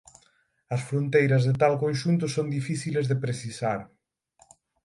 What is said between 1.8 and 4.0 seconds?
conxunto son difíciles de precisar.